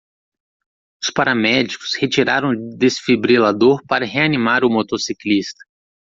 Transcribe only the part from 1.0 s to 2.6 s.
paramédicos retiraram